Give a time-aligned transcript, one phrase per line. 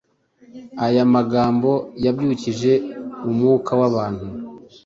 [0.85, 1.71] Aya magambo
[2.05, 2.71] yabyukije
[3.27, 4.25] ubwaka bw’abantu.